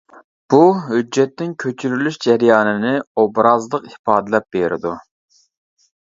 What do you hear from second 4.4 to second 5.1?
بېرىدۇ.